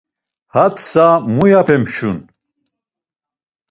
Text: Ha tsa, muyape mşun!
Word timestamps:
Ha 0.53 0.65
tsa, 0.77 1.07
muyape 1.35 1.75
mşun! 1.81 2.17